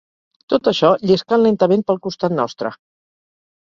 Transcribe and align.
Tot 0.53 0.69
això 0.69 0.89
lliscant 1.11 1.43
lentament 1.47 1.85
pel 1.91 2.03
costat 2.07 2.39
nostre 2.41 2.73